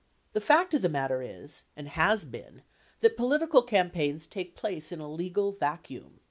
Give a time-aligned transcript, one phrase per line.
[0.33, 2.63] The fact of the matter is, and has been,
[3.01, 6.19] that political campaigns take place in a legal vacuum.